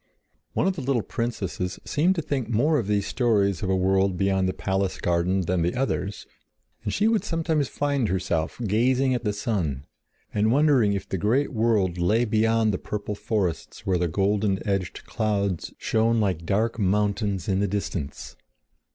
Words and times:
One 0.53 0.65
of 0.65 0.75
the 0.75 0.81
little 0.81 1.03
princesses 1.03 1.79
seemed 1.85 2.15
to 2.15 2.23
think 2.23 2.49
more 2.49 2.79
of 2.79 2.87
these 2.87 3.05
stories 3.05 3.61
of 3.61 3.69
a 3.69 3.75
world 3.75 4.17
beyond 4.17 4.49
the 4.49 4.51
palace 4.53 4.97
garden 4.99 5.41
than 5.41 5.61
the 5.61 5.75
others, 5.75 6.25
and 6.83 6.91
she 6.91 7.07
would 7.07 7.23
sometimes 7.23 7.67
find 7.67 8.07
herself 8.07 8.59
gazing 8.65 9.13
at 9.13 9.23
the 9.23 9.31
sun, 9.31 9.85
and 10.33 10.51
wondering 10.51 10.93
if 10.93 11.07
the 11.07 11.19
great 11.19 11.53
world 11.53 11.99
lay 11.99 12.25
beyond 12.25 12.73
the 12.73 12.79
purple 12.79 13.13
forests 13.13 13.85
where 13.85 13.99
the 13.99 14.07
golden 14.07 14.67
edged 14.67 15.05
clouds 15.05 15.71
shone 15.77 16.19
like 16.19 16.47
dark 16.47 16.79
mountains 16.79 17.47
in 17.47 17.59
the 17.59 17.67
distance. 17.67 18.35